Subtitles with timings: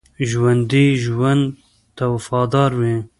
[0.29, 1.43] ژوندي ژوند
[1.97, 2.95] ته وفادار وي